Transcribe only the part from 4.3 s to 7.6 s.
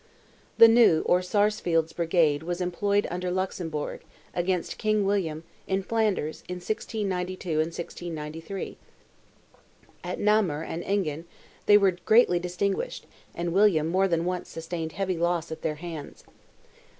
against King William, in Flanders, in 1692 and